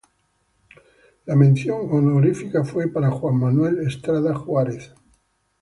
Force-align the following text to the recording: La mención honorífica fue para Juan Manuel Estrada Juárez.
La 1.27 1.35
mención 1.35 1.81
honorífica 1.91 2.63
fue 2.65 2.87
para 2.87 3.11
Juan 3.11 3.35
Manuel 3.35 3.85
Estrada 3.87 4.33
Juárez. 4.33 4.95